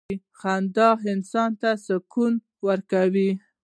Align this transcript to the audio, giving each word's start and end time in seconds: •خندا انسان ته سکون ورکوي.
•خندا 0.39 0.89
انسان 1.11 1.51
ته 1.61 1.69
سکون 1.85 2.33
ورکوي. 2.67 3.29